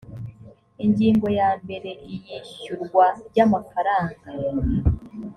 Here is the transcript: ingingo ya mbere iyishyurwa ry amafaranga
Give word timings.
ingingo 0.85 1.27
ya 1.39 1.49
mbere 1.63 1.89
iyishyurwa 2.13 3.05
ry 3.27 3.39
amafaranga 3.45 4.25